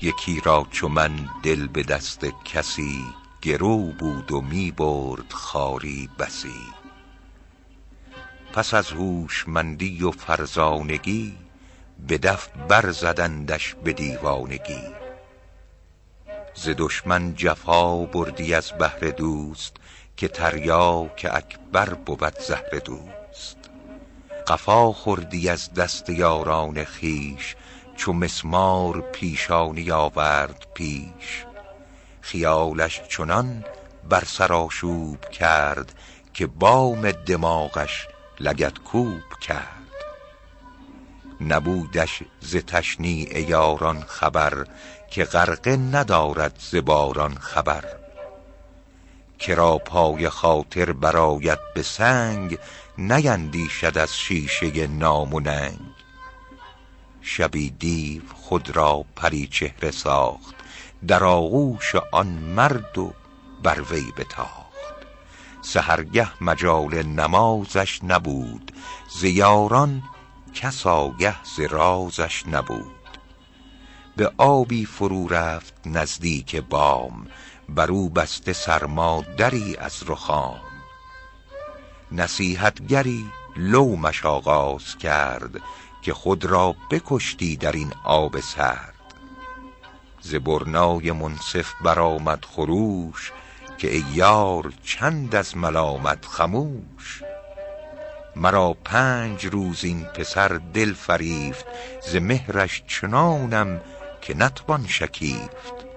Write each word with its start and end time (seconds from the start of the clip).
یکی 0.00 0.40
را 0.44 0.66
چو 0.70 0.88
من 0.88 1.28
دل 1.42 1.66
به 1.66 1.82
دست 1.82 2.26
کسی 2.44 3.04
گرو 3.42 3.78
بود 3.78 4.32
و 4.32 4.40
می 4.40 4.70
برد 4.70 5.32
خواری 5.32 6.08
بسی. 6.18 6.62
پس 8.52 8.74
از 8.74 8.90
هوشمندی 8.90 10.02
و 10.02 10.10
فرزانگی 10.10 11.36
به 12.08 12.18
دف 12.18 12.48
بر 12.68 12.90
زدندش 12.90 13.74
به 13.74 13.92
دیوانگی. 13.92 14.84
ز 16.54 16.68
دشمن 16.78 17.34
جفا 17.34 18.04
بردی 18.04 18.54
از 18.54 18.72
بهر 18.72 19.10
دوست 19.10 19.76
که 20.16 20.28
تریاک 20.28 21.26
اکبر 21.32 21.94
بود 21.94 22.38
زهر 22.38 22.78
دوست. 22.84 23.56
قفا 24.46 24.92
خوردی 24.92 25.48
از 25.48 25.74
دست 25.74 26.10
یاران 26.10 26.84
خویش 26.84 27.56
چو 27.98 28.12
مسمار 28.12 29.00
پیشانی 29.00 29.90
آورد 29.90 30.66
پیش. 30.74 31.44
خیالش 32.20 33.00
چنان 33.08 33.64
بر 34.08 34.24
سر 34.24 34.52
آشوب 34.52 35.20
کرد 35.30 35.98
که 36.34 36.46
بام 36.46 37.12
دماغش 37.12 38.08
لگدکوب 38.40 39.22
کرد. 39.40 39.78
نبودش 41.40 42.22
ز 42.40 42.56
تشنیع 42.56 43.48
یاران 43.48 44.00
خبر 44.00 44.66
که 45.10 45.24
غرقه 45.24 45.76
ندارد 45.76 46.58
ز 46.70 46.76
باران 46.76 47.34
خبر. 47.34 47.84
کرا 49.38 49.78
پای 49.78 50.28
خاطر 50.28 50.92
برآید 50.92 51.58
به 51.74 51.82
سنگ 51.82 52.58
نیندیشد 52.98 53.98
از 53.98 54.16
شیشه 54.16 54.86
نام 54.86 55.34
شبی 57.30 57.70
دیو 57.70 58.22
خود 58.34 58.76
را 58.76 59.04
پری 59.16 59.46
چهره 59.46 59.90
ساخت 59.90 60.54
در 61.06 61.24
آغوش 61.24 61.94
آن 62.12 62.26
مرد 62.26 62.98
و 62.98 63.12
بر 63.62 63.80
وی 63.80 64.12
بتاخت. 64.16 64.96
سحرگه 65.62 66.44
مجال 66.44 67.02
نمازش 67.02 68.00
نبود 68.04 68.72
ز 69.20 69.24
یاران 69.24 70.02
کس 70.54 70.86
آگه 70.86 71.44
ز 71.56 71.60
رازش 71.60 72.44
نبود. 72.46 73.18
به 74.16 74.32
آبی 74.38 74.84
فرو 74.84 75.28
رفت 75.28 75.74
نزدیک 75.86 76.56
بام 76.56 77.26
بر 77.68 77.90
او 77.90 78.10
بسته 78.10 78.52
سرما 78.52 79.24
دری 79.36 79.76
از 79.76 80.02
رخام. 80.06 80.60
نصیحتگری 82.12 83.26
لومش 83.56 84.26
آغاز 84.26 84.98
کرد 84.98 85.60
که 86.02 86.14
خود 86.14 86.44
را 86.44 86.74
بکشتی 86.90 87.56
در 87.56 87.72
این 87.72 87.92
آب 88.04 88.40
سرد. 88.40 88.94
ز 90.20 90.34
برنای 90.34 91.12
منصف 91.12 91.72
برآمد 91.84 92.44
خروش 92.44 93.32
که 93.78 93.94
ای 93.94 94.04
یار 94.14 94.72
چند 94.84 95.34
از 95.34 95.56
ملامت 95.56 96.26
خموش. 96.26 97.22
مرا 98.36 98.76
پنج 98.84 99.46
روز 99.46 99.84
این 99.84 100.04
پسر 100.04 100.60
دل 100.74 100.92
فریفت 100.94 101.66
ز 102.08 102.16
مهرش 102.16 102.82
چنانم 102.86 103.80
که 104.20 104.36
نتوان 104.36 104.86
شکیفت. 104.86 105.88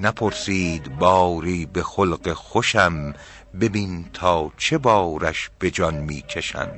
نپرسید 0.00 0.96
باری 0.98 1.66
به 1.66 1.82
خلق 1.82 2.32
خوشم 2.32 3.14
ببین 3.60 4.10
تا 4.12 4.52
چه 4.56 4.78
بارش 4.78 5.50
به 5.58 5.70
جان 5.70 5.94
می 5.94 6.22
کشم 6.22 6.68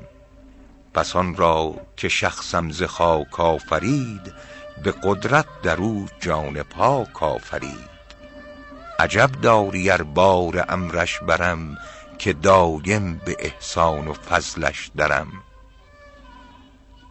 پس 0.95 1.17
آن 1.17 1.37
را 1.37 1.75
که 1.97 2.09
شخصم 2.09 2.71
ز 2.71 2.83
خاک 2.83 3.41
آفرید 3.41 4.35
به 4.83 4.95
قدرت 5.03 5.47
در 5.63 5.77
او 5.77 6.09
جان 6.21 6.63
پاک 6.63 7.23
آفرید. 7.23 7.91
عجب 8.99 9.31
داری 9.43 9.91
ار 9.91 10.03
بار 10.03 10.67
امرش 10.69 11.19
برم 11.19 11.79
که 12.19 12.33
دایم 12.33 13.17
به 13.25 13.37
احسان 13.39 14.09
و 14.09 14.15
فضلش 14.15 14.91
درم. 14.97 15.33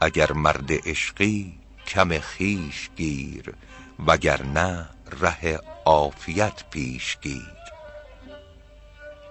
اگر 0.01 0.31
مرد 0.31 0.89
عشقی 0.89 1.53
کم 1.88 2.19
خویش 2.19 2.89
گیر 2.95 3.53
وگرنه 4.07 4.89
ره 5.22 5.59
عافیت 5.85 6.63
پیش 6.69 7.18
گیر. 7.22 7.59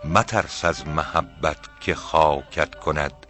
مترس 0.04 0.64
از 0.64 0.88
محبت 0.88 1.58
که 1.81 1.94
خاکت 1.94 2.75
کند 2.75 3.26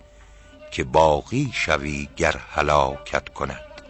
که 0.71 0.85
باقی 0.85 1.51
شوی 1.55 2.09
گر 2.17 2.37
هلاکت 2.51 3.29
کند. 3.29 3.83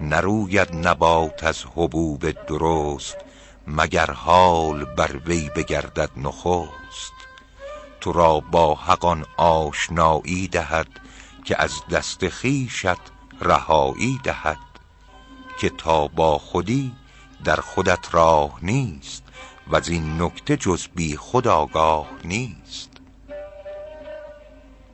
نروید 0.00 0.76
نبات 0.86 1.44
از 1.44 1.64
حبوب 1.74 2.30
درست 2.30 3.16
مگر 3.66 4.10
حال 4.10 4.84
بر 4.84 5.16
وی 5.26 5.50
بگردد 5.56 6.10
نخست. 6.16 7.12
تو 8.00 8.12
را 8.12 8.40
با 8.40 8.74
حق 8.74 9.04
آن 9.04 9.24
آشنایی 9.36 10.48
دهد 10.48 10.88
که 11.44 11.62
از 11.62 11.72
دست 11.90 12.28
خویشت 12.28 13.00
رهایی 13.40 14.20
دهد 14.24 14.58
که 15.58 15.70
تا 15.70 16.08
با 16.08 16.38
خودی 16.38 16.92
در 17.44 17.56
خودت 17.56 18.14
راه 18.14 18.58
نیست 18.62 19.22
وزین 19.70 20.22
نکته 20.22 20.56
جز 20.56 20.88
بی 20.88 21.16
خود 21.16 21.48
آگاه 21.48 22.08
نیست. 22.24 22.91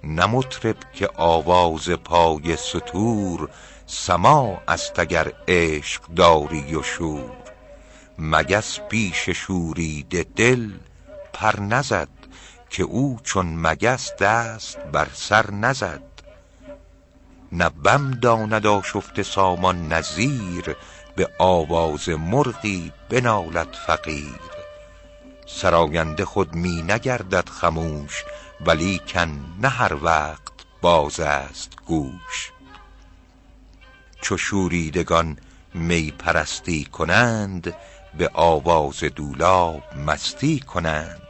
نه 0.04 0.26
مطرب 0.26 0.76
که 0.92 1.10
آواز 1.16 1.90
پای 1.90 2.56
ستور 2.56 3.50
سماع 3.86 4.60
است 4.68 4.98
اگر 4.98 5.32
عشق 5.48 6.02
داری 6.16 6.74
و 6.74 6.82
شور. 6.82 7.30
مگس 8.18 8.80
پیش 8.80 9.30
شوریده 9.30 10.26
دل 10.36 10.70
پر 11.32 11.60
نزد 11.60 12.08
که 12.70 12.82
او 12.82 13.20
چون 13.24 13.46
مگس 13.56 14.16
دست 14.16 14.78
بر 14.78 15.08
سر 15.14 15.50
نزد. 15.50 16.02
نه 17.52 17.68
بم 17.68 18.10
داند 18.10 18.66
آشفته 18.66 19.22
سامان 19.22 19.88
نه 19.88 20.02
زیر 20.02 20.76
به 21.16 21.30
آواز 21.38 22.08
مرغی 22.08 22.92
بنالد 23.08 23.76
فقیر. 23.86 24.40
سراینده 25.46 26.24
خود 26.24 26.54
می 26.54 26.82
نگردد 26.82 27.48
خموش 27.48 28.24
ولیکن 28.66 29.44
نه 29.62 29.68
هر 29.68 30.04
وقت 30.04 30.52
باز 30.80 31.20
است 31.20 31.72
گوش. 31.86 32.52
چو 34.20 34.36
شوریدگان 34.36 35.38
می 35.74 36.10
پرستی 36.10 36.84
کنند 36.84 37.74
به 38.18 38.30
آواز 38.34 39.00
دولاب 39.00 39.82
مستی 40.06 40.60
کنند. 40.60 41.22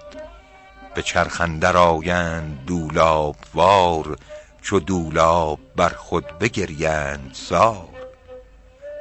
به 0.95 1.03
چرخ 1.03 1.41
اندر 1.41 1.77
آیند 1.77 2.65
دولاب 2.67 3.37
وار 3.55 4.19
چو 4.63 4.81
دولاب 4.81 5.59
بر 5.77 5.89
خود 5.89 6.39
بگریند 6.39 7.37
زار 7.49 7.89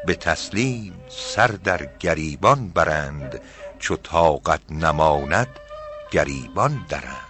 به 0.05 0.15
تسلیم 0.15 0.93
سر 1.09 1.47
در 1.47 1.89
گریبان 1.99 2.69
برند 2.69 3.41
چو 3.79 3.95
طاقت 3.95 4.61
نماند 4.69 5.47
گریبان 6.11 6.85
درند. 6.89 7.26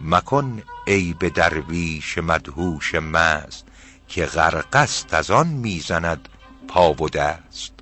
مکن 0.00 0.62
عیب 0.86 1.28
درویش 1.28 2.18
مدهوش 2.18 2.94
مست 2.94 3.66
که 4.08 4.26
غرق 4.26 4.76
است 4.76 5.14
از 5.14 5.30
آن 5.30 5.46
می 5.46 5.80
زند 5.80 6.28
پا 6.68 6.92
و 6.92 7.08
دست. 7.08 7.72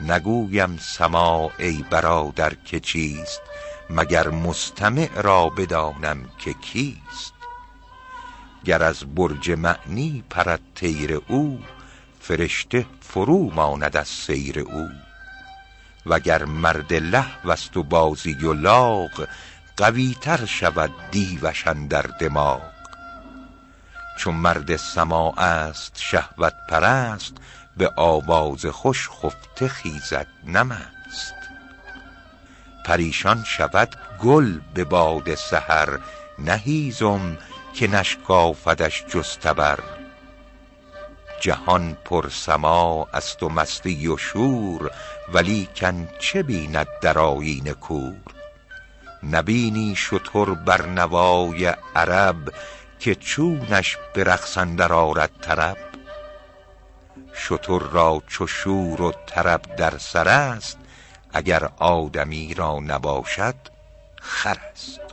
نگویم 0.00 0.76
سماع 0.76 1.52
ای 1.58 1.84
برادر 1.90 2.54
که 2.54 2.80
چیست 2.80 3.40
مگر 3.90 4.28
مستمع 4.28 5.08
را 5.22 5.48
بدانم 5.48 6.30
که 6.38 6.52
کیست. 6.52 7.34
گر 8.64 8.82
از 8.82 9.14
برج 9.14 9.50
معنی 9.50 10.24
پرد 10.30 10.60
طیر 10.74 11.20
او 11.28 11.60
فرشته 12.20 12.86
فرو 13.00 13.50
ماند 13.54 13.96
از 13.96 14.08
سیر 14.08 14.58
او. 14.58 14.88
وگر 16.06 16.44
مرد 16.44 16.92
لهوست 16.92 17.76
و 17.76 17.82
بازی 17.82 18.34
و 18.34 18.52
لاغ 18.52 19.26
قوی 19.80 20.16
تر 20.20 20.46
شود 20.46 20.90
دیوش 21.10 21.66
اندر 21.66 22.02
دماغ. 22.02 22.60
چو 24.18 24.32
مرد 24.32 24.76
سماع 24.76 25.40
است 25.40 25.92
شهوت 25.98 26.54
پرست 26.68 27.32
به 27.76 27.92
آواز 27.96 28.66
خوش 28.66 29.08
خفته 29.08 29.68
خیزد 29.68 30.26
نه 30.44 30.62
مست 30.62 31.34
پریشان 32.86 33.44
شود 33.44 33.96
گل 34.22 34.58
به 34.74 34.84
باد 34.84 35.34
سحر 35.34 35.98
نه 36.38 36.54
هیزم 36.54 37.38
که 37.74 37.86
نشکافدش 37.88 39.04
جز 39.08 39.38
تبر. 39.38 39.78
جهان 41.40 41.94
پر 42.04 42.28
سماع 42.28 43.08
است 43.14 43.42
و 43.42 43.48
مستی 43.48 44.06
و 44.06 44.16
شور 44.16 44.90
ولیکن 45.32 46.08
چه 46.18 46.42
بیند 46.42 46.86
در 47.02 47.18
آیین 47.18 47.72
کور؟ 47.72 48.29
نبینی 49.22 49.96
شتر 49.96 50.44
بر 50.44 50.86
نوای 50.86 51.74
عرب 51.96 52.54
که 52.98 53.14
چونش 53.14 53.98
به 54.14 54.24
رقص 54.24 54.58
اندر 54.58 54.92
آرد 54.92 55.30
طرب؟ 55.40 55.76
شتر 57.34 57.78
را 57.78 58.22
چو 58.26 58.46
شور 58.46 59.02
و 59.02 59.12
طرب 59.26 59.76
در 59.76 59.98
سر 59.98 60.28
است 60.28 60.78
اگر 61.32 61.70
آدمی 61.78 62.54
را 62.54 62.78
نباشد 62.78 63.54
خر 64.20 64.58
است. 64.72 65.09